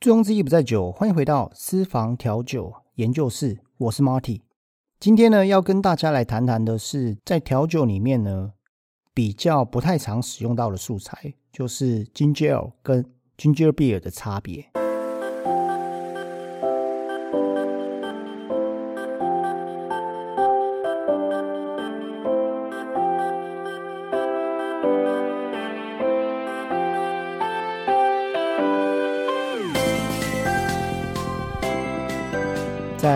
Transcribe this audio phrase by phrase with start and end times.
[0.00, 4.40] 醉翁之意不在酒，欢迎回到私房调酒研究室，我是 Marty。
[4.98, 8.52] 今天呢，要跟大家来谈谈的是，在调酒里面呢，
[9.12, 13.04] 比较不太常使用到的素材，就是 Ginger 跟
[13.36, 14.70] Ginger Beer 的差别。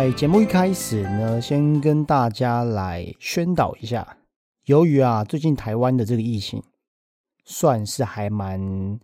[0.04, 4.18] 在节目一开始呢，先跟大家来宣导一下。
[4.66, 6.62] 由于啊，最近台湾的这个疫情
[7.46, 9.00] 算是还蛮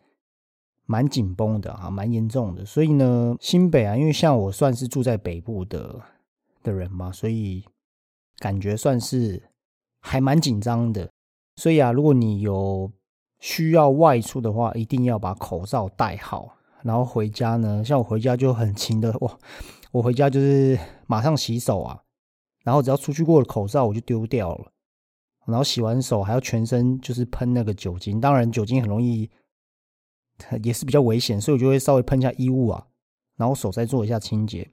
[0.84, 2.66] 蛮紧绷的啊，蛮严重的。
[2.66, 6.02] 所以呢，新北啊，因为像我算是住在北部的
[6.62, 7.64] 的人嘛，所以
[8.36, 9.42] 感觉算是
[10.00, 11.08] 还蛮紧张的。
[11.56, 12.92] 所以啊，如果你有
[13.38, 16.58] 需要外出的话，一定要把口罩戴好。
[16.82, 19.38] 然后回家呢，像我回家就很勤的哇。
[19.92, 22.00] 我回家就是马上洗手啊，
[22.62, 24.72] 然后只要出去过了口罩我就丢掉了，
[25.46, 29.28] 然后洗完手还要全身就是喷那个酒精，当然酒精很容易
[30.62, 32.86] 也是比较危险，所以我就会稍微喷一下衣物啊，
[33.36, 34.68] 然后手再做一下清洁。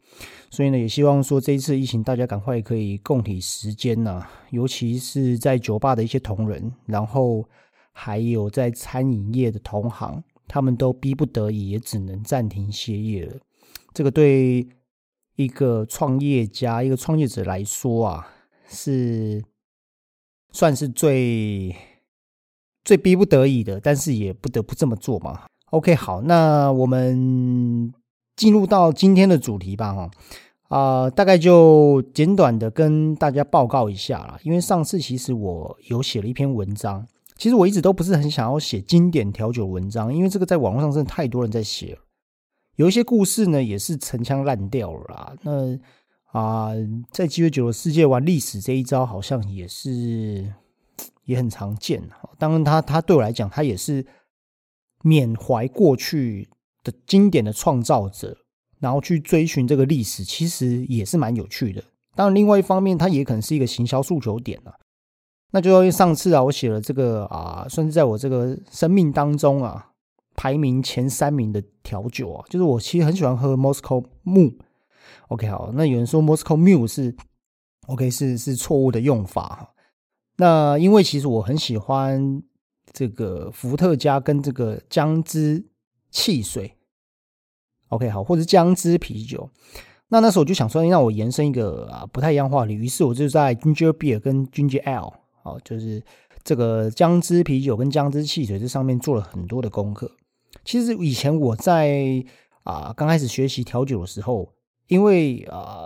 [0.52, 7.44] 所以呢，也希望说这一次疫情大家赶快可以共体时间呐，尤其是在酒吧的一些同仁，然后
[7.92, 13.36] 还有在餐饮业的同行，他们都逼不得已也只能暂停歇业了。
[13.96, 14.68] 这个对。
[15.38, 18.28] 一个创业家，一个创业者来说啊，
[18.68, 19.44] 是
[20.52, 21.76] 算是最
[22.84, 25.44] 最逼不得已的，但是也不得不这么做嘛。
[25.70, 27.94] OK，好，那我们
[28.36, 30.10] 进入到今天的主题吧，哈
[30.70, 34.40] 啊，大概就简短的跟大家报告一下啦。
[34.42, 37.06] 因为上次其实我有写了一篇文章，
[37.38, 42.00] 其实我一直都不是很想要写经典调酒文章，因为这个在网络上真的太多人在写了。
[42.78, 45.34] 有一些故事呢，也是陈腔滥调了啦。
[45.42, 45.78] 那
[46.32, 46.70] 啊，
[47.12, 50.54] 在鸡尾酒的世界玩历史这一招，好像也是
[51.26, 52.08] 也很常见。
[52.38, 54.06] 当然，他他对我来讲，他也是
[55.02, 56.48] 缅怀过去
[56.84, 58.38] 的经典的创造者，
[58.80, 61.84] 然后去追寻这个历史，其实也是蛮有趣的。
[62.14, 64.76] 当然，另外一方面，它也可能是一个行销诉求点了。
[65.50, 69.94] 那就因为上次啊，我写了这个啊，算是在我这个生命当中啊。
[70.38, 74.56] 排名前三名的调酒啊，就是我其实很喜欢喝 Moscow Mule。
[75.28, 77.14] OK，好，那有人说 Moscow Mule 是
[77.88, 79.74] OK 是是错误的用法哈。
[80.38, 82.44] 那因为其实我很喜欢
[82.94, 85.66] 这个伏特加跟这个姜汁
[86.12, 86.76] 汽水。
[87.90, 89.50] OK，好，或者姜汁啤酒。
[90.10, 96.04] 那那时候我就想说，让我延伸一个啊不太一样话题，于是我就在 Ginger Beer 跟 Ginger Ale，好，就是
[96.44, 100.12] 这个姜汁啤酒跟姜汁汽水这上面做了很多的功课。
[100.68, 102.22] 其实以前我在
[102.64, 104.54] 啊刚开始学习调酒的时候，
[104.88, 105.86] 因为啊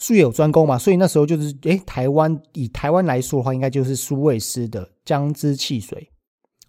[0.00, 6.10] 术业有专攻嘛，所以那时候就是诶台湾以台湾来说的话，应该就是苏味斯的姜汁汽水，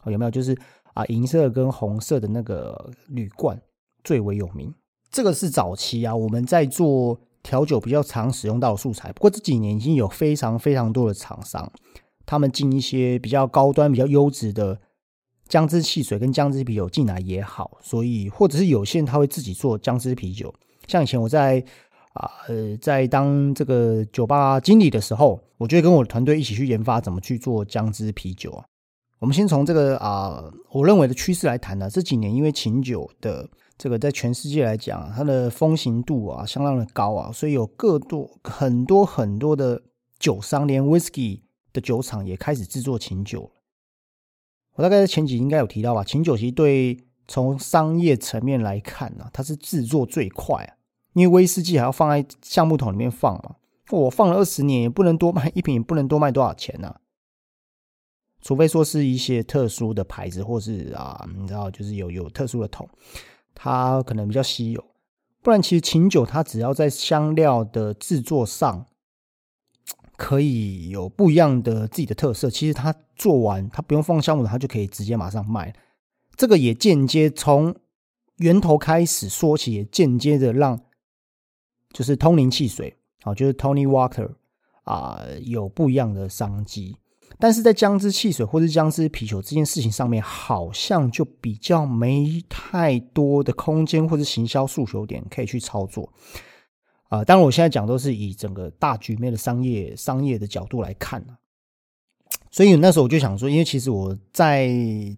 [0.06, 0.30] 有没有？
[0.30, 0.56] 就是
[0.94, 3.60] 啊银色跟红色的那个铝罐
[4.04, 4.72] 最为有名。
[5.10, 9.12] 这个是早期啊我们在做调酒比较常使用到的素材。
[9.14, 11.72] 不过这几年已经有非常非常多的厂商，
[12.28, 14.80] 他们进一些比较高端、比较优质的。
[15.50, 20.54] 姜汁汽水跟姜汁啤酒进来也好，所以或者是有些人他会自己做姜汁啤酒。
[20.88, 21.62] 像以前我在
[22.14, 28.64] 啊呃在当这个酒吧经理的时候，我就会跟我的团队一起去研发怎么去做姜汁啤酒啊。
[29.18, 31.90] 我们先从这个啊我认为的趋势来谈呢。
[31.90, 39.82] 这几年因为琴酒的这个在全世界来讲，它的风行度啊相当的高啊，所以有各多很多很多的
[40.20, 41.42] 酒商，连 whisky
[41.74, 43.52] 的酒厂也开始制作琴酒。
[44.80, 46.98] 我大概在前几应该有提到吧，琴酒其实对
[47.28, 50.72] 从商业层面来看呢，它是制作最快啊，
[51.12, 53.58] 因为威士忌还要放在橡木桶里面放嘛，
[53.92, 56.96] 我放了二十年也不能多卖一瓶，也不能多卖多少钱呢？
[58.42, 62.88] 除非说是一些特殊的牌子，或是啊，你知道，就是有有特殊的桶，
[63.54, 64.82] 它可能比较稀有，
[65.42, 68.86] 不然其实琴酒它只要在香料的制作上。
[70.20, 72.50] 可以有不一样的自己的特色。
[72.50, 75.74] 其实它做完，它不用放橡木他，就可以直接马上卖。
[76.36, 77.74] 这个也间接从
[78.36, 80.78] 源头开始说起，也间接的让
[81.94, 84.36] 就是通灵汽水，好，就是 Tony Walker
[84.84, 86.98] 啊，有不一样的商机。
[87.38, 96.12] 但是在姜汁汽水或者姜汁啤酒这件事情上面，好像就比较没太多的空间或者行销诉求点可以去操作。
[97.10, 101.24] 啊，当然，我现在讲都是以整个大局面的商业商业的角度来看
[102.52, 104.68] 所以那时候我就想说，因为其实我在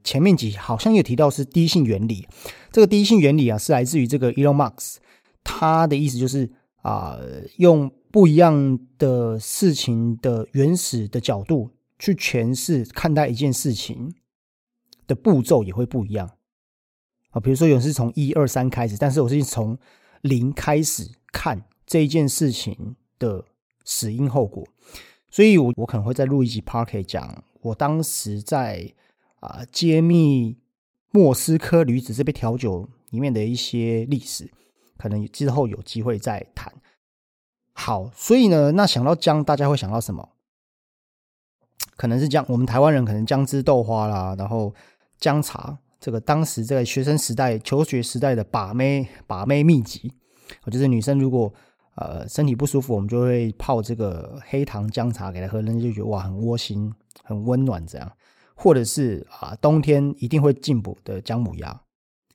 [0.03, 2.27] 前面几好像有提到是第一性原理，
[2.71, 4.95] 这个第一性原理啊是来自于这个 Elon Musk，
[5.43, 6.49] 他的意思就是
[6.81, 7.17] 啊，
[7.57, 14.13] 用不一样的事情的原始的角度去诠释看待一件事情
[15.07, 16.31] 的步骤也会不一样
[17.31, 17.39] 啊。
[17.39, 19.77] 比如说有人是从一二三开始，但是我是从
[20.21, 23.43] 零开始看这一件事情的
[23.83, 24.65] 死因后果。
[25.29, 28.93] 所以，我我可能会再录一集 p a r k e 讲我当时在
[29.41, 30.57] 啊揭秘
[31.11, 34.49] 莫斯科女子这杯调酒里面的一些历史，
[34.97, 36.73] 可能之后有机会再谈。
[37.73, 40.29] 好，所以呢，那想到姜，大家会想到什么？
[41.97, 44.73] 可能是姜，我们台湾人可能姜汁豆花啦，然后
[45.19, 50.13] 姜茶，这个当时在学生时代、求学时代的把妹把妹秘籍，
[50.71, 51.53] 就是女生如果。
[51.95, 56.93] 呃，身体不舒服，我们就会泡这个黑糖姜茶给他喝，人家就觉得哇，很窝心，
[57.23, 58.11] 很温暖这样。
[58.55, 61.81] 或者是啊，冬天一定会进补的姜母鸭。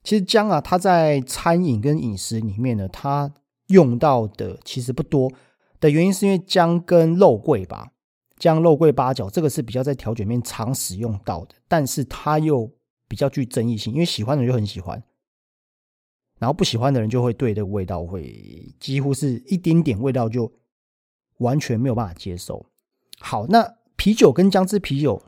[0.03, 3.33] 其实姜啊，它在餐饮跟饮食里面呢，它
[3.69, 5.33] 用到的其实不多
[5.79, 7.93] 的原因，是因为姜跟肉桂吧，
[8.39, 12.71] 姜、肉桂、八角，这个是比较在调酒面常使用到的，但是它又
[13.09, 15.03] 比较具争议性，因为喜欢的人就很喜欢。
[16.39, 20.53] 然后不喜欢的人就会对这个味道会几乎是一丁点味道就
[21.39, 22.67] 完全没有办法接受。
[23.19, 25.23] 好，那啤酒跟姜汁啤酒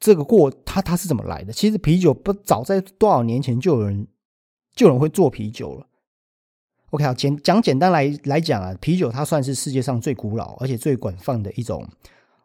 [0.00, 1.52] 这个过它它是怎么来的？
[1.52, 4.06] 其实啤酒不早在多少年前就有人
[4.74, 5.86] 就有人会做啤酒了。
[6.90, 11.86] OK 好，简讲简单来来讲啊，啤酒它算是世界上最古老而且最广泛的一种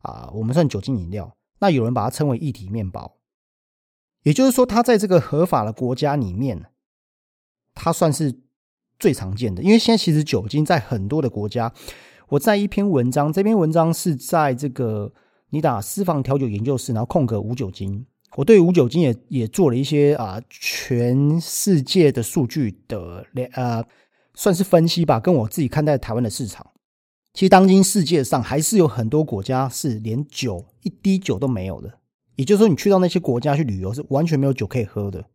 [0.01, 1.31] 啊，我们算酒精饮料。
[1.59, 3.17] 那有人把它称为一体面包，
[4.23, 6.65] 也就是说，它在这个合法的国家里面。
[7.75, 8.33] 它算是
[8.99, 11.71] 最常见的，因为现在其实酒精在很多的国家。
[12.29, 15.11] 我在一篇文章，这篇文章是在这个
[15.49, 18.05] 你打私房调酒研究室，然后空格无酒精。
[18.35, 23.83] 我对无酒精也也做了一些啊，全世界的数据的呃，
[24.35, 25.19] 算是分析吧。
[25.19, 26.69] 跟我自己看待台湾的市场，
[27.33, 31.97] 其实当今世界上还是有很多国家是连酒一滴酒都没有的。
[32.35, 35.25] 也就是说，你去到那些国家去旅游，是完全没有酒可以喝的，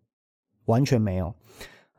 [0.66, 1.34] 完全没有。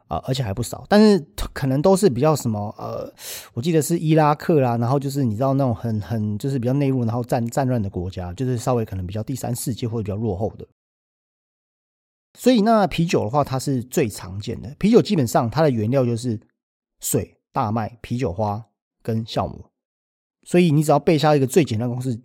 [0.08, 3.12] 啊，而且还不少，但是可能都是比较什么呃，
[3.54, 10.68] 我记得是伊拉克啦，然后就是你知道那种很很就是比较内陆，然后战战乱的国家，就是稍微可能比较第三世界或者比较落后的。
[12.38, 14.76] 所以那啤酒的话，它是最常见的。
[14.78, 16.40] 啤酒基本上它的原料就是
[17.00, 18.66] 水、大麦、啤酒花
[19.02, 19.66] 跟酵母。
[20.44, 22.22] 所以你只要背下一个最简单公式：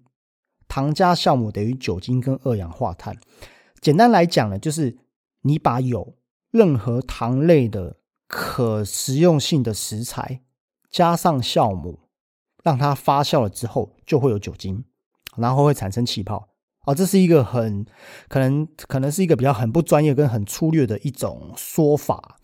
[0.68, 3.16] 糖加酵母等于酒精跟二氧化碳。
[3.80, 4.98] 简单来讲呢，就是
[5.42, 6.12] 你把有
[6.50, 10.42] 任何糖类的可食用性的食材，
[10.90, 12.00] 加上酵母，
[12.64, 14.84] 让它发酵了之后，就会有酒精，
[15.36, 16.48] 然后会产生气泡。
[16.86, 17.86] 哦，这是一个很
[18.28, 22.38] 可能可能是一个比较很不专业跟很粗略的一种说法。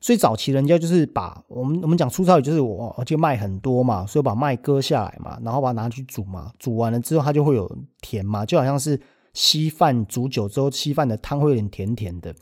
[0.00, 7.70] 所以早期人家就是把我们我们讲粗糙，就是我就麦很多嘛，所以把麦割下来嘛，然后把它拿去煮嘛，煮完了之后它就会有
[8.00, 8.98] 甜嘛，就好像是。
[9.34, 12.32] 稀饭煮酒之后，稀饭的汤会有点甜甜的。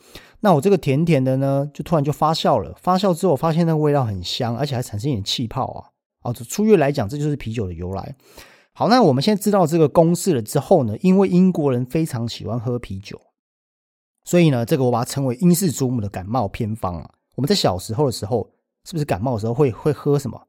[0.45, 2.75] 那我这个甜甜的呢，就突然就发酵了。
[2.81, 5.87] 发酵之后，发现那个味道很香，而且还产生一点气泡啊！
[6.23, 8.17] 哦，粗略来讲，这就是啤酒的由来。
[8.73, 13.21] 好，那我们现在知道这个公式了之后呢，因为英国人非常喜欢喝啤酒，
[14.25, 17.09] 所以呢，这个我把它称为英式祖母的感冒偏方啊。
[17.37, 18.51] 我们在小时候的时候，
[18.85, 20.49] 是不是感冒的时候会会喝什么？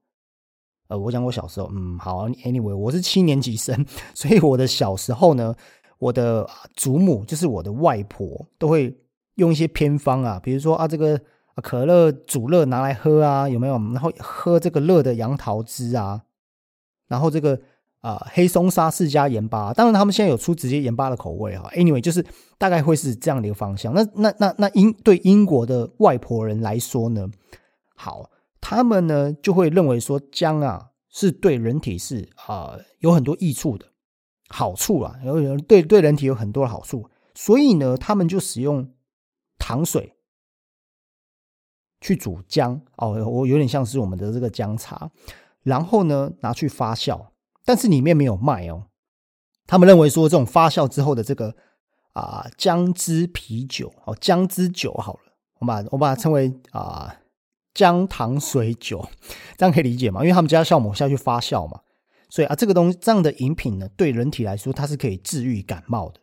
[0.88, 3.86] 呃，我讲我小时候，嗯，好，anyway，我是七年级生，
[4.16, 5.56] 所以我的小时候呢。
[6.00, 8.94] 我的祖母就是我的外婆，都会
[9.36, 11.20] 用一些偏方啊，比如说啊，这个
[11.62, 13.74] 可乐煮热拿来喝啊，有没有？
[13.74, 16.22] 然后喝这个热的杨桃汁啊，
[17.08, 17.60] 然后这个
[18.02, 21.70] 啊黑松沙士加盐巴，当然他们现在有出直接盐巴的口味哈。
[21.76, 22.26] Anyway，就是
[22.58, 23.94] 大概会是这样的一个方向。
[23.94, 27.28] 那那那那英对英国的外婆人来说呢，
[27.96, 28.30] 好，
[28.62, 33.88] 他们呢就会认为说姜啊是对人体是啊有很多益处的。
[34.50, 38.88] 好处啊，有有对对人体有很多的好处，所以呢，他们就使用
[39.64, 40.14] 糖水
[42.02, 45.10] 去煮姜哦，我有点像是我们的这个姜茶，
[45.62, 47.28] 然后呢拿去发酵，
[47.64, 48.88] 但是里面没有麦哦。
[49.66, 51.56] 他们认为说这种发酵之后的这个
[52.12, 55.20] 啊姜汁啤酒哦，姜汁酒好了，
[55.60, 57.16] 我把我把它称为啊
[57.74, 59.08] 姜糖水酒，
[59.58, 60.20] 这样可以理解吗？
[60.24, 61.80] 因为他们加酵母下去发酵嘛。
[62.30, 66.20] 所以啊，这个东西这样的饮品呢，对人体来说，它是可以治愈感冒的。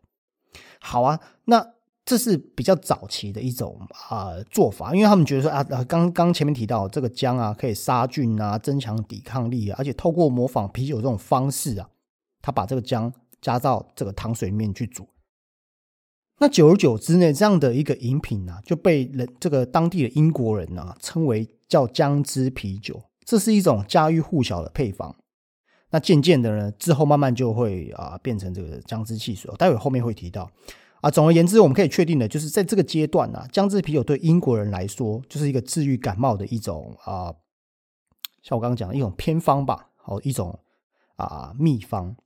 [0.79, 3.79] 好啊，那这是比较早期的一种
[4.09, 11.89] 啊做法，因为他们觉得说啊，刚刚前面提到这个姜啊，可以杀菌啊，增强抵抗力啊，而且透过模仿啤酒这种方式啊，
[12.43, 15.07] 他把这个姜加到这个糖水里面去煮。
[16.39, 23.03] 那久而久之呢，这样的一个饮品呢，就被人这个当地的英国人呢称为叫姜汁啤酒。
[23.25, 25.15] 这是一种家喻户晓的配方。
[25.91, 29.53] 那渐渐的呢，之后慢慢就会啊变成这个姜汁汽水。
[29.59, 30.51] 待会后面会提到
[31.01, 31.11] 啊。
[31.11, 37.35] 总而言之，我们可以确定的就是在这个阶段呢，姜汁啤酒对英国人来说就是一个治愈感冒的一种啊，
[38.43, 40.59] 像我刚刚讲的一种偏方吧，好一种
[41.17, 42.17] 啊秘方。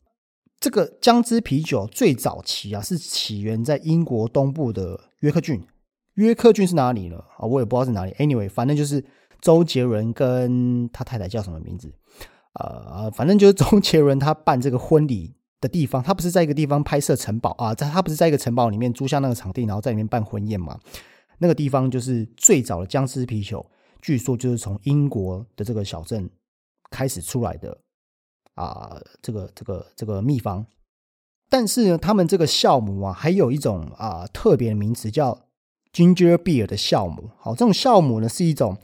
[0.61, 5.63] 这个姜汁啤酒最早期啊，是起源在英国东部的约克郡。
[6.15, 7.19] 约克郡是哪里呢？
[7.37, 8.13] 啊，我也不知道是哪里。
[8.13, 9.05] Anyway，反正就是
[9.41, 11.93] 周杰伦跟他太太叫什么名字？
[12.55, 20.79] 呃，反正就是周杰伦他办这个婚礼的地方，他不是在一个地方拍摄城堡啊，在他不是在一个城堡里面租下那个场地，然后在里面办婚宴嘛？
[21.39, 23.65] 那个地方就是最早的僵尸啤酒，
[24.03, 26.29] 据说就是从英国的这个小镇
[26.91, 27.79] 开始出来的。
[28.55, 30.65] 啊，这个这个这个秘方，
[31.51, 35.49] 但是呢，他们这个酵母啊，还有一种啊特别的名词叫
[35.93, 37.31] ginger beer 的酵母。
[37.37, 38.79] 好，这种酵母呢是一种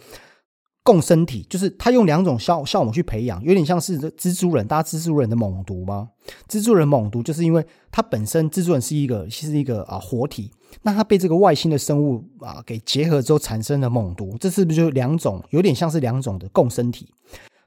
[0.83, 6.09] 共生体，就是它用两种酵酵母去培养，有点像是蜘蛛人，大家蜘蛛人的猛毒吗？
[6.49, 10.51] 蜘蛛人猛毒就是因为它本身蜘蛛人是一个是一个啊活体，
[10.83, 17.13] 那它被这个外星的生物啊给结合之后产生了猛毒，这是不是就两种有点像是两种的共生体？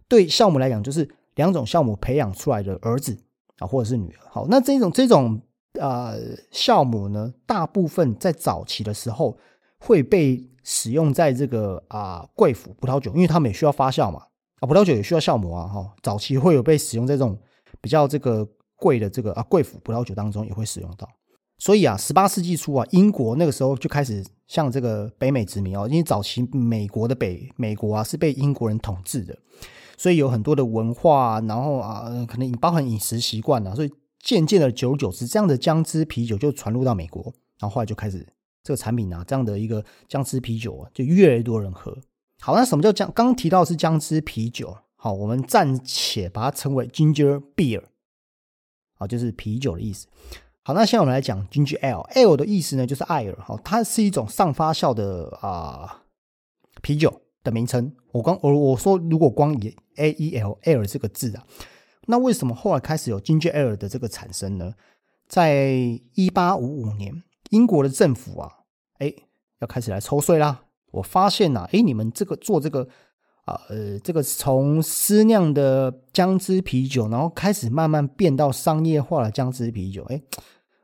[0.07, 1.09] 对酵母来讲，就是。
[1.35, 3.17] 两种酵母培养出来的儿子
[3.57, 4.29] 啊，或者是女儿。
[4.29, 5.41] 好，那这种这种
[5.79, 6.15] 呃
[6.51, 9.35] 酵母呢，大部分在早期的时候
[9.85, 14.21] 会被使用在这个啊贵腐葡萄酒，因为他们也需要发酵嘛。
[14.59, 15.67] 啊，葡萄酒也需要酵母啊。
[15.67, 17.37] 哈，早期会有被使用在这种
[17.81, 18.47] 比较这个
[18.77, 21.07] 贵的这个啊贵腐葡萄酒当中也会使用到。
[21.57, 29.37] 所以啊，十八世纪初啊，英国那个时候就开始向这个北美殖民哦，因为早期美国的北美国啊是被英国人统治的。
[29.97, 37.21] 所以有很多的文化，然后啊，可能包含饮食习惯啊，所以渐渐的久而久之，这样的姜汁啤酒就传入到美国，
[37.59, 38.25] 然后后来就开始
[38.63, 41.97] 这个产品啊，这样的一个姜汁啤酒啊，就越来越多人喝。
[42.39, 43.11] 好，那什么叫姜？
[43.13, 47.83] 刚提到是姜汁啤酒，好，我们暂且把它称为 ginger beer，
[48.95, 50.07] 好，就是啤酒的意思。
[50.63, 56.03] 好，那现在我们来讲 ginger ale，ale 的意思呢，就是艾尔，好，它是一种上发酵的啊
[56.81, 57.21] 啤酒。
[57.43, 61.45] 的名称，我光我我说，如果光以 A E L L 这个字啊，
[62.07, 64.73] 那为什么后来开始有 Ginger Ale 的这个产生呢？
[65.27, 67.21] 在一八五五年，
[67.53, 68.49] 英国的政府啊，
[68.97, 69.13] 哎，
[69.61, 70.63] 要开始来抽税啦。
[70.91, 72.87] 我发现呐，哎，你们这个做这个
[73.45, 80.21] 啊，呃，这个从私酿的姜汁啤酒，然后开始慢慢变到商业化的姜汁啤酒，哎，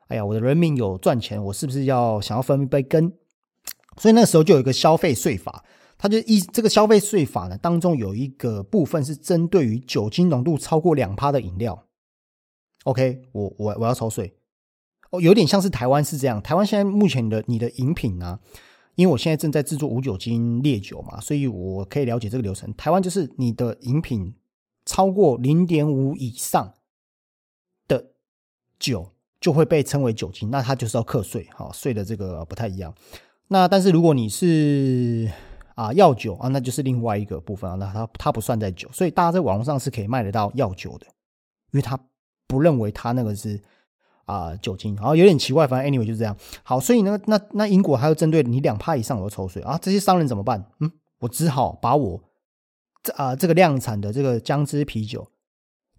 [0.09, 3.11] 哎呀，我的人民有赚钱，我是不是要想要分一杯羹？
[3.97, 5.65] 所以那时候就有一个消费税法。
[6.01, 11.87] 它就一这个消费税法呢，当中有一个部分是针对于酒精浓度超过两趴的饮料。
[12.85, 14.33] OK，我我我要抽税
[15.11, 16.41] 哦，有点像是台湾是这样。
[16.41, 18.39] 台湾现在目前的你的饮品呢，
[18.95, 22.73] 因为我现在正在制作无酒精烈酒嘛，所以我可以了解这个流程。
[22.75, 24.35] 台湾就是你的饮品
[24.85, 26.73] 超过零点五以上
[27.87, 28.11] 的
[28.77, 32.93] 酒就会被称为酒精，那它就是要课税，哈，税的这个不太一样。
[33.47, 35.31] 那但是如果你是
[35.73, 41.07] 啊，药酒啊，那就是另外一个部分啊，那它它不算在酒，所以大家在网络上是可以卖得到药酒的，
[41.71, 41.97] 因为他
[42.45, 43.59] 不认为它那个是
[44.29, 46.35] 啊酒精，然后有点奇怪，反正 anyway 就是这样。
[46.63, 50.65] 好，所以呢，那那英国还要针对你两趴以上有抽税啊，这些商人怎么办？
[50.79, 52.21] 嗯，我只好把我
[53.01, 55.27] 这啊这个量产的这个姜汁啤酒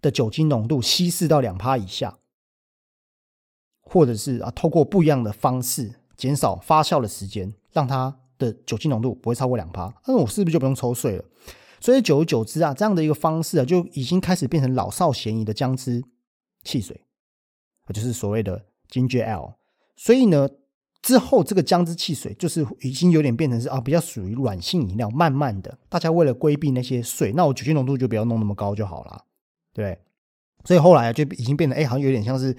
[0.01, 2.17] 的酒精浓度稀释到两趴以下，
[3.81, 8.17] 或者是啊透过不一样的方式减少发酵的时间，让它。
[8.41, 11.23] 的酒精浓度不会超过两趴，那我是不是就不用抽税了？
[11.79, 16.03] 所以久而久之啊，这样的一个方式啊，就已经开始变成老少咸宜的姜汁
[16.63, 16.99] 汽水，
[17.91, 19.53] 就是所谓的 GGL，。
[19.95, 20.49] 所以呢，
[21.01, 25.09] 之后这个姜汁汽水就是已经有点变成是啊，比较属于软性饮料。
[25.09, 29.25] 慢慢的，大家为了规避那些税，那我酒精浓度就不要弄那么高就好了，
[29.73, 29.99] 对。
[30.65, 32.55] 所以后来就已经变得哎，好像有点像是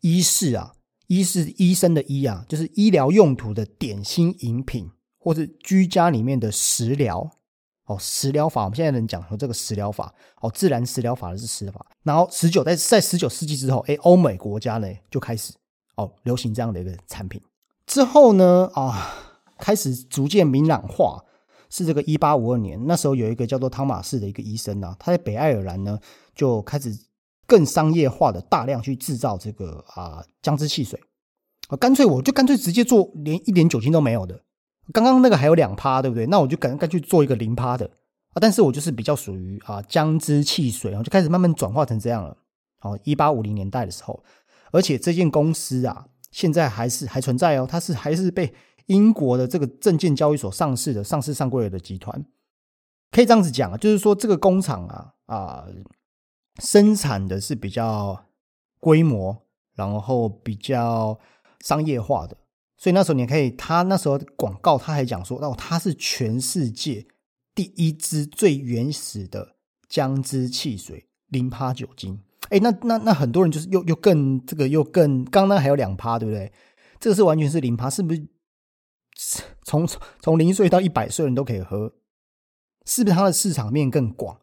[0.00, 0.74] 医事啊，
[1.06, 4.90] 医是医生的医啊，就是医疗用途的点心饮品。
[5.16, 7.38] 或是居家里面的食疗，
[7.86, 11.84] 哦，食疗法，我们现在能讲说这个食疗法，哦，自然食疗法的是食疗法。
[12.02, 15.52] 然后十九在在十九世纪之后，哎，欧美国家呢就开始
[15.96, 17.40] 哦流行这样的一个产品。
[17.86, 19.14] 之后呢，啊，
[19.58, 21.22] 开始逐渐明朗化，
[21.68, 26.00] 是这个一八五二年，那时候有一个叫做汤马士的一个医生啊，他在北爱尔兰呢
[26.34, 26.98] 就开始
[27.46, 30.98] 更商业化的大量去制造这个啊姜汁汽水，
[31.68, 34.40] 啊，干脆我就干脆直接做连一点酒精都没有的。
[34.92, 36.26] 刚刚那个还有两趴，对不对？
[36.26, 37.86] 那我就赶快去做一个零趴的
[38.34, 38.36] 啊！
[38.40, 42.36] 但是我就是比较属于啊姜汁汽水，然后就开始慢慢转化成这样了。
[42.78, 44.22] 好，一八五零年代的时候，
[44.72, 48.52] 而且这间公司啊，现在还是还存在哦，它是还是被
[48.86, 52.22] 英国的这个证券交易所上市的上市上柜的集团，
[53.10, 55.66] 可以这样子讲啊，就是说这个工厂啊啊，
[56.58, 58.26] 生产的是比较
[58.80, 59.34] 规模，
[59.74, 61.18] 然后比较
[61.60, 62.36] 商业化的，
[62.84, 67.06] 所以那时候你可以，他那时候广告他还讲说，哦，它是全世界
[67.54, 69.56] 第一支最原始的
[69.88, 72.20] 姜汁汽水，零趴酒精。
[72.50, 76.52] 哎，那那那很多人就是又又更这个又更，刚刚还有两趴，对不对？
[77.00, 78.22] 这个是完全是零趴，是不是？
[79.62, 79.88] 从
[80.20, 81.94] 从零岁到一百岁人都可以喝，
[82.84, 84.40] 是不是它的市场面更广？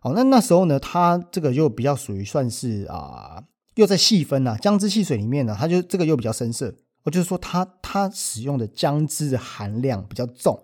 [0.00, 6.74] 好，那那时候呢，它这个又比较属于算是啊，又在细分啊，姜汁汽水里面呢，它就这个又比较深色。
[7.06, 10.60] 我就是说，它它使用的姜汁的含量比较重，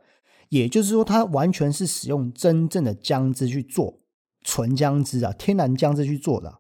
[0.49, 4.00] 也就是说，它完全是使用真正的姜汁去做
[4.42, 6.58] 纯姜汁啊，天然姜汁去做的。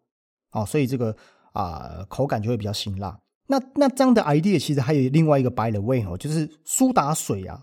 [0.52, 1.16] 哦，所以这个
[1.52, 3.18] 啊口感就会比较辛辣。
[3.48, 7.60] 那那这样的 idea 其实还有另外一个 by the way 哦，就是苏打水啊，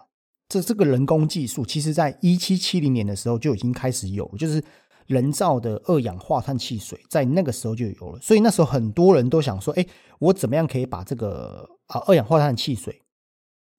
[0.49, 4.61] 这这个人工技术，其实在一七七零年的时候就已经开始有，就是
[5.07, 8.19] 人造的二氧化碳汽水，在那个时候就有了。
[8.19, 9.85] 所以那时候很多人都想说，哎，
[10.19, 13.01] 我怎么样可以把这个啊二氧化碳汽水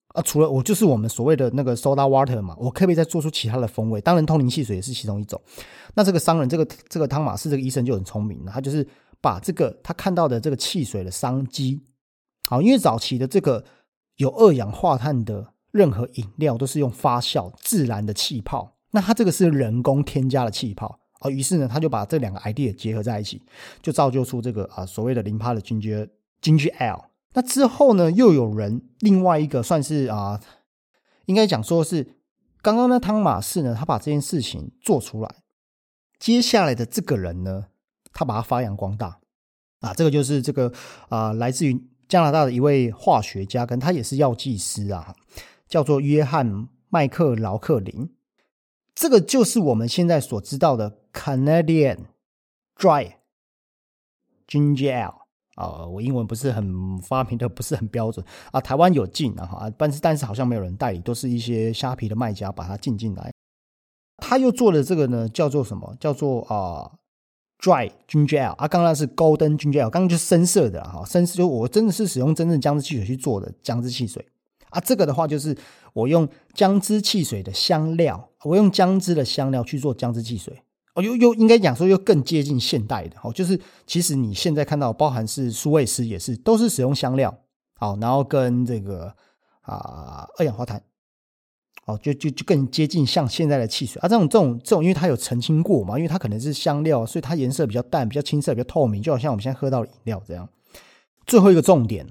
[0.09, 4.01] 啊，除了我就是我们所谓的那个 soda water 嘛，我可不可以再做出其他的风味？
[4.01, 5.41] 当然，通灵汽水也是其中一种。
[5.95, 8.85] 那这个商人，这个这个汤马士这个医生就很聪明，他就是
[9.21, 11.81] 把这个他看到的这个汽水的商机，
[12.47, 13.65] 好，因为早期的这个
[14.17, 23.41] 有二氧化碳的任何饮料都是用发酵自然的气泡，那它这个是人工添加的气泡啊，于是呢，他就把这两个 idea 结合在一起，
[23.81, 26.09] 就造就出这个啊所谓的零趴的 ginger
[26.43, 27.10] ginger ale。
[27.33, 30.41] 那之后呢，又有人另外一个算是啊，
[31.27, 32.17] 应该讲说是
[32.61, 35.37] 刚刚那汤马士呢，他把这件事情做出来。
[36.19, 37.67] 接下来的这个人呢，
[38.13, 39.21] 他把它发扬光大
[39.81, 40.73] 啊，这个就是这个
[41.09, 45.15] 啊，来自于加拿大的一位化学家，跟他也是药剂师啊，
[45.69, 48.13] 叫做约翰麦克劳克林。
[48.93, 52.01] 这个就是我们现在所知道的 Canadian
[52.77, 53.15] Dry
[54.47, 55.20] Ginger Ale
[55.61, 63.31] 啊，我英文不是很发明的不是很标准啊，台湾有进啊哈，但是但是好像没有人代理，都是一些虾皮的卖家把它进进来。
[64.17, 65.95] 他又做了这个呢，叫做什么？
[66.01, 66.91] 叫做啊
[67.59, 74.27] ，dry ginger ale 啊，刚刚是 golden ginger ale，刚刚就是深色的哈，深色就我真的是使用真正姜汁汽水去做的姜汁汽水
[74.71, 74.81] 啊。
[74.81, 75.57] 这个的话就是
[75.93, 80.63] 我用姜汁汽水的香料，我用姜汁的香料去做姜汁汽水，
[80.95, 87.37] 哦，又又应该讲说又更接近现代的哦，就是其实你现在看到，包含是苏味斯也是，都是使用香料，
[87.75, 89.15] 好，然后跟这个
[89.63, 90.83] 啊二氧化碳。
[91.87, 100.49] 哦，就就就更接近像现在的汽水啊，这种这种这种，因为它有澄清过嘛，因为它可能是香料，所以它颜色比较淡，比较青色，比较透明，就好像我们现在喝到饮料这样。
[101.27, 102.07] 最后一个重点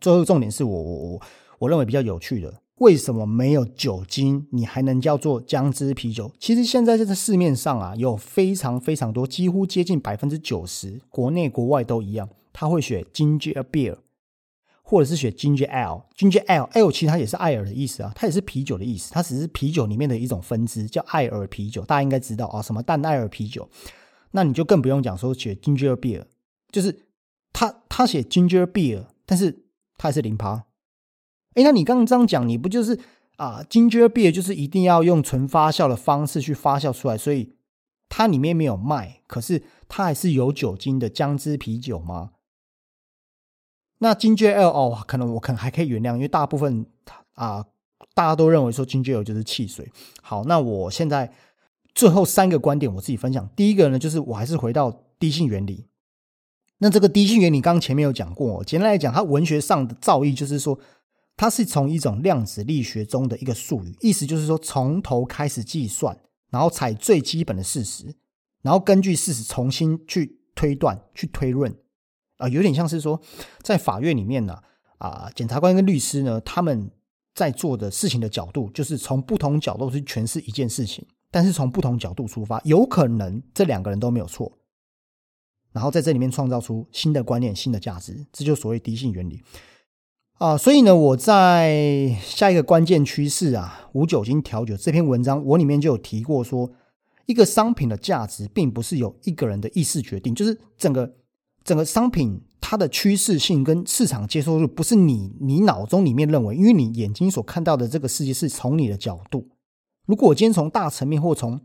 [0.00, 1.20] 最后一个重点是我我我
[1.60, 6.30] 我认为比较有趣的，为什么没有酒精，你还能叫做姜汁啤酒？
[6.38, 13.96] 其实现在在这市面上啊，有非常非常多，几乎接近百分之九十，国内国外都一样，他会选 ginger beer。
[14.88, 23.68] 或者是选 ginger ale，ginger ale，ale 其实它也是艾尔的意思啊，它也是啤酒的意思，它只是啤酒里面的一种分支，叫艾尔啤酒，大家应该知道啊，什么淡艾尔啤酒，
[24.30, 26.22] 那你就更不用讲说选 ginger beer，
[26.70, 26.96] 就是
[27.52, 29.64] 他他写 ginger beer，但是
[29.98, 30.65] 它也是零趴。
[31.56, 32.98] 哎，那你刚刚这样讲，你不就是
[33.36, 37.54] 啊 ginger beer 就是一定要用纯发酵的方式去发酵出来，所以
[38.08, 42.30] 它里面没有麦，可是它还是有酒精的姜汁啤酒吗？
[43.98, 46.84] 那 ginger L 哦，可能我可能还可以原谅，因为大部分
[47.32, 47.64] 啊，
[48.14, 49.90] 大家都认为说 ginger L 就是汽水。
[50.20, 51.32] 好，那我现在
[51.94, 53.48] 最后三个观点我自己分享。
[53.56, 55.86] 第一个呢，就是我还是回到低性原理。
[56.78, 58.62] 那这个低性原理，刚刚前面有讲过。
[58.62, 60.78] 简单来讲，它文学上的造诣就是说，
[61.36, 66.18] 它是从一种量子力学中的一个术语，意思就是说，从头开始计算，
[66.50, 68.14] 然后采最基本的事实，
[68.62, 71.76] 然后根据事实重新去推断、去推论。
[72.38, 73.18] 啊，有点像是说，
[73.62, 74.58] 在法院里面呢，
[74.98, 76.90] 啊，检察官跟律师呢，他们
[77.34, 84.52] 在做的事情的角度，就是从不同角度去诠释一件事情，但是从不同角度出发，有可能这两个人都没有错，
[85.72, 89.42] 然后在这里面创造出新的观念、新的价值，这就所谓敌性原理
[90.38, 90.56] 啊。
[90.56, 96.70] 所以呢，我在下一个关键趋势啊，无酒精调酒这篇文章，我里面就有提过说，
[97.26, 101.14] 一个商品的价值并不是由一个人的意识决定，就是整个。
[101.64, 109.48] 整个商品它的趋势性跟市场接受度，不是你你脑中里面认为，因为你眼睛所看到的这个世界是从你的角度。
[110.06, 111.60] 如果我今天从大层面，或从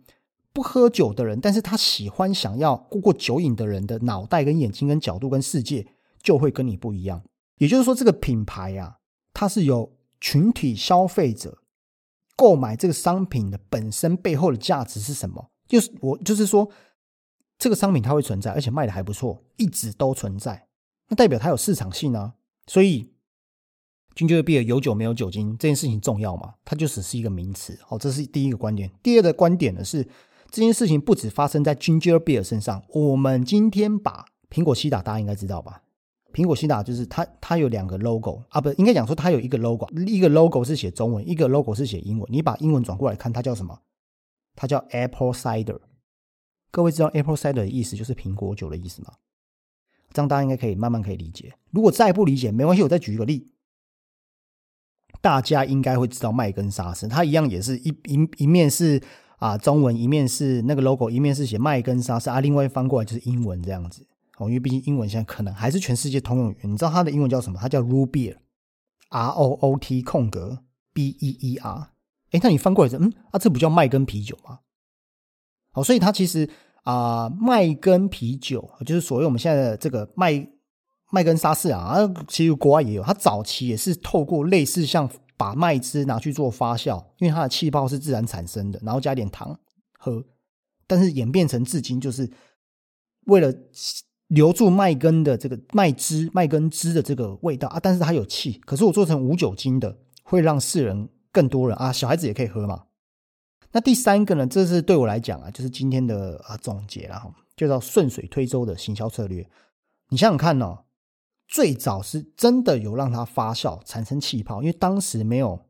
[0.52, 5.86] 不喝酒的人，但是他喜欢想要过过酒瘾的人的脑袋跟眼睛跟角度跟世界
[6.20, 7.22] 就会跟你不一样。
[7.62, 8.98] 也就是说，这个品牌啊，
[9.36, 11.60] 它是有群体消费者
[12.36, 15.52] 购买这个商品的本身背后的价值是什么？
[15.68, 16.68] 就是我就是说，
[17.60, 20.70] 这个商品它会存在，而且卖的还不错，一直都存在，
[21.10, 22.34] 那代表它有市场性啊。
[22.66, 23.14] 所以
[24.16, 26.56] ，Ginger Beer 有酒没有酒精这件事情重要吗？
[26.66, 27.78] 它就只是一个名词。
[27.84, 28.92] 好，这是第一个观点。
[29.04, 30.04] 第二个观点呢是，
[30.50, 32.84] 这件事情不止发生在 Ginger Beer 身上。
[32.90, 35.81] 我们今天把苹果西打，大家应该知道吧？
[36.34, 42.28] 苹果西打就是它，它有两个 logo 啊，不应该讲说它有一个 logo，一个 logo 是写中文，一个 logo 是写英文。
[42.32, 43.80] 你把英文转过来看，它叫什么？
[44.56, 45.80] 它叫 Apple Cider。
[46.72, 49.14] 各位知道 Apple Cider 的意思就是苹果酒的意思吗？
[50.14, 51.54] 这样大家应该可以慢慢可以理解。
[51.72, 53.52] 如果再不理解，没关系，我再举一个例。
[55.22, 59.02] 大家应该会知道麦根沙士，它一样也是一一一面是
[59.38, 64.08] 啊中文，一面是那个 logo，一面是写麦根沙士啊，另外翻过来就是英文这样子。
[64.42, 66.58] 哦，因为毕竟英文现在可能还是全世界通用语。
[66.64, 67.60] 你知道它的英文叫什么？
[67.62, 71.92] 它叫 Root Beer，R O O T 空格 B E E R。
[72.32, 74.60] 哎，那你翻过来说，嗯啊，这不叫麦根啤酒吗？
[75.72, 76.50] 好，所以它其实。
[76.84, 80.48] 啊，麦根啤酒就是所谓我们现在的这个麦
[81.12, 81.96] 麦根沙士啊，
[82.28, 83.04] 其实国外也有。
[83.04, 89.60] 它早期也是透过类似像把麦汁拿去做发酵，因为它的气泡是自然产生的，然后加点糖
[90.00, 90.26] 喝。
[90.88, 92.28] 但是演变成至今，就是
[93.28, 93.54] 为了
[94.32, 97.80] 留住麦根的这个麦汁、麦根汁的这个味道啊。
[97.82, 102.86] 但是它有气，可是我做成无酒精的，会让世人更多人啊，小孩子也可以喝嘛。
[103.74, 104.48] 那第三个呢？
[104.48, 109.50] 这是对我来讲啊，就是今天的啊总结了哈，就叫顺水推舟的行销策略。
[110.10, 110.86] 你想想看哦，
[111.48, 115.68] 最早是真的有让它发酵产生气泡，因为当时没有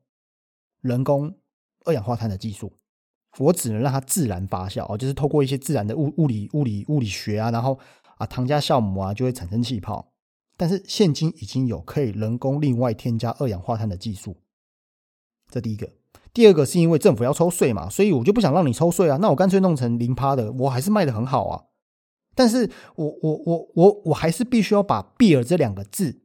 [0.82, 1.36] 人工
[1.86, 2.74] 二氧化碳的技术，
[3.38, 7.80] 我只能让它自然发酵哦，就是透过一些自然的物物理物理物理学啊，然后
[8.22, 10.14] 啊糖加酵母啊就会产生气泡。
[10.58, 14.38] 但是现今已经有可以人工另外添加二氧化碳的技术，
[15.50, 15.90] 这第一个。
[16.34, 21.66] 第二个是因为政府要抽税嘛，所以我就不想让你抽税啊，那我干脆弄成零趴的，我还是卖的很好啊。
[22.36, 26.22] 但是我我我我我还是必须要把 “beer” 这两个字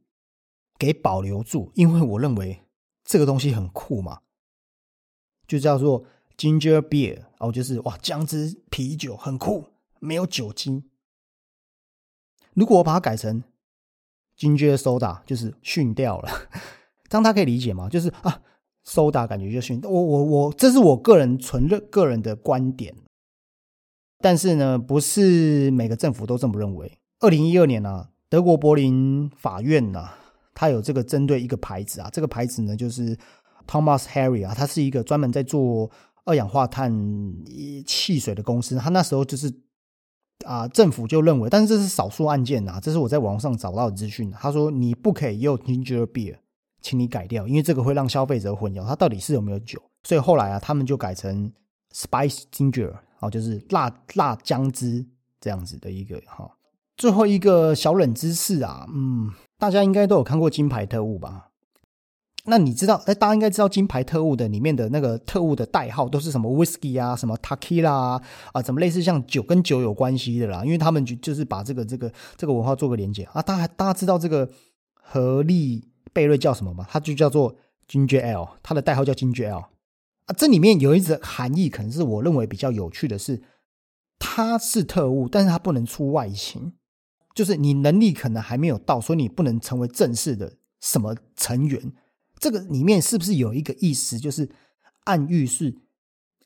[0.77, 2.61] 给保留住，因为我认为
[3.03, 4.21] 这个东西很酷嘛，
[5.47, 6.05] 就叫做
[6.37, 9.65] “ginger beer”，哦，就是哇，姜汁啤酒很酷，
[9.99, 10.83] 没有酒精。
[12.57, 13.41] 如果我把它改成
[14.37, 16.29] “ginger soda”，就是训掉了，
[17.07, 17.87] 这样他可以理解吗？
[17.87, 18.41] 就是啊。
[18.89, 22.95] 收大感觉就训我我我，这是我个人纯个人的观点，
[24.19, 26.97] 但是呢，不是每个政府都这么认为。
[27.19, 30.07] 二零一二年呢，德国柏林法院呢，
[30.53, 33.13] 它有这个针对一个牌子啊，这个牌子呢就是
[33.67, 35.91] Thomas Harry 啊，它是一个专门在做
[36.23, 36.89] 二氧化碳
[37.85, 38.77] 汽水的公司。
[38.77, 39.53] 他那时候就是
[40.45, 44.31] 啊，政府就认为，但是这是少数案件呐，这是我在网上找到的资讯。
[44.31, 46.37] 他说你不可以用 ginger beer。
[46.79, 49.81] 请你改掉，因为这个会让消费者混淆，它到底是有没有酒。
[50.03, 51.51] 所以后来啊，他们就改成
[51.93, 55.05] spice ginger，哦，就是辣辣姜汁
[55.41, 56.49] 这样子的一个哈。
[56.95, 61.46] 最后一个小冷知识啊，嗯，大家应该都有看过《金牌特务》吧？
[62.47, 68.21] 那你知道，哎，大家应该知道《金牌特务》的里面的那个特务的代号都是什么 whisky 啊，什么 takila 啊，
[68.53, 70.63] 啊，怎么类似像酒跟酒有关系的啦？
[70.65, 73.41] 因为他们就就是把这个这个这个文化做个连接啊。
[73.41, 74.49] 大家大家知道这个
[74.93, 75.89] 合力。
[76.13, 76.83] 贝瑞叫什么吗？
[76.89, 77.55] 它就叫做
[77.87, 80.33] Ginger Ale，它的代号叫 Ginger L 啊。
[80.35, 83.43] 这里面有一则含义，可能是我认为比较有趣的是，
[84.17, 86.73] 他是特务，但是他不能出外勤，
[87.35, 91.91] 就是你能力可能还没有到，所以你不能成为正式的什么成员。
[92.39, 94.49] 这个里面是不是有一个意思，就是
[95.05, 95.75] 暗喻是，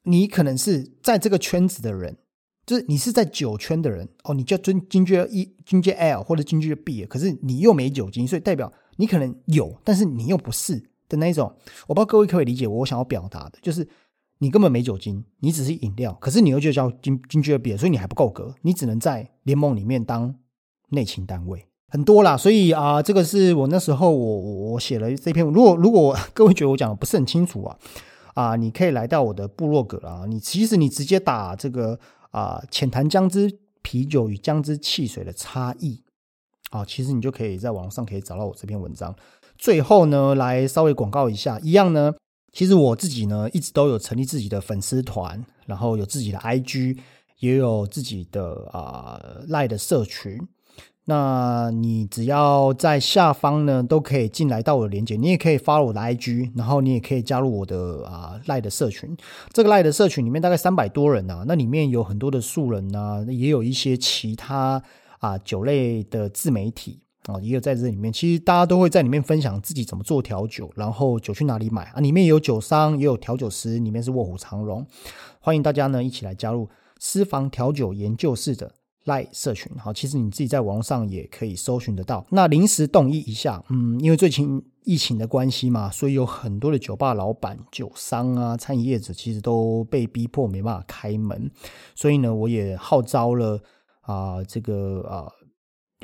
[0.04, 2.18] 你可能是在这个圈子的人，
[2.66, 8.72] 就是你是在酒圈的人哦，你叫尊 Ginger 一 Ginger Ale 或者 Ginger B，可是你又没酒精，所以代表。
[8.98, 10.78] 你可能有，但是你又不是
[11.10, 11.52] 的那一种，
[11.88, 13.88] 我不知道各位可不可以理解我想要表达的，就是
[14.38, 20.36] 你根本没酒精，你只是饮料，可是你又就叫金金爵比，所以你还不够格，你只能在联盟里面当
[20.90, 22.36] 内勤单位，很多啦。
[22.36, 24.38] 所以啊，这个是我那时候我
[24.72, 27.78] 我写了这篇，如果如果各位觉得我讲的不是很清楚啊，
[28.34, 32.00] 啊，你可以来到我的部落格啊，你其实你直接打这个
[32.32, 36.02] 啊，浅谈姜汁啤酒与姜汁汽水的差异。
[36.72, 39.14] 啊，其实你就可以在网上可以找到我这篇文章。
[39.58, 42.14] 最后呢，来稍微广告一下，一样呢，
[42.54, 46.98] 其实我自己呢一直都有成立自己的粉丝团，然后有自己的 IG，
[47.40, 50.40] 也有自己的啊赖的社群。
[51.12, 59.16] 那你只要在下方呢，都可以进来到我的链接，你也可以发我的 IG，然后你也可以加入我的啊赖的社群。
[59.52, 64.82] 这个赖的社群里面大概三百多人啊，那里面有很多的素人啊，也有一些其他。
[65.22, 68.12] 啊，酒类的自媒体，啊，也有在这里面。
[68.12, 72.00] 其实大家都会在里面分享自己怎么做调酒，然后酒去哪里买啊？
[72.00, 74.84] 里面有酒商，也有调酒师，里面是卧虎藏龙。
[75.40, 78.72] 欢迎大家呢一起来加入私房调酒研究室的
[79.06, 79.72] 赖社群。
[79.78, 82.26] 好，其实你自己在网络上也可以搜寻得到。
[82.30, 91.50] 那临时动议一下，嗯，因为最近疫情的关系嘛，所以有很多的酒吧老板、酒商啊、餐饮业者其实都被逼迫没办法开门，
[91.96, 93.60] 所以呢，我也号召了
[94.02, 95.32] 啊，这个啊。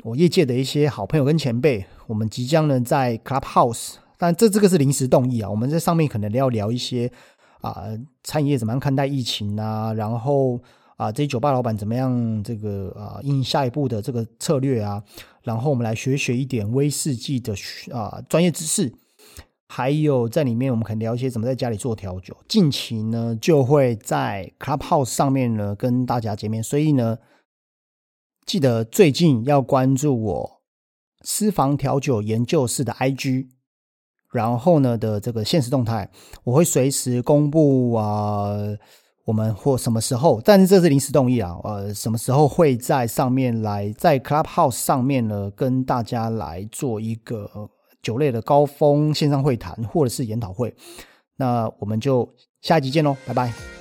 [0.04, 5.50] 我业界的一些好朋友跟前辈，我们即将呢在 Clubhouse，但这这个是临时动议啊。
[5.50, 7.10] 我们在上面可能要聊一些
[7.62, 7.82] 啊，
[8.22, 10.60] 餐饮业怎么样看待疫情啊，然后
[10.98, 15.02] 啊，这些酒吧老板怎么样这个啊，应下一步的这个策略啊，
[15.42, 17.54] 然后我们来学学一点威士忌的
[17.90, 18.92] 啊专业知识，
[19.68, 22.36] 还有在里面我们可能聊一些怎么在家里做调酒。
[22.46, 27.16] 近期呢就会在 Clubhouse 上面呢跟大家见面，所以呢。
[28.46, 30.62] 记得最近要关注我
[31.20, 33.48] 私房调酒研究室的 IG，
[34.32, 36.10] 然后呢的这个现实动态，
[36.44, 38.56] 我会随时公布啊，
[39.28, 47.68] 我们或什么时候，但是这是临时动议啊，呃，什么时候会在上面来，在 Clubhouse 上面呢，跟大家来做一个
[48.00, 50.74] 酒类的高峰线上会谈或者是研讨会，
[51.36, 52.26] 那我们就
[52.62, 53.77] 下一集见喽，拜拜。